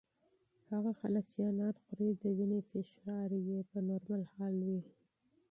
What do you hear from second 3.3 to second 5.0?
یې په نورمال حال وي.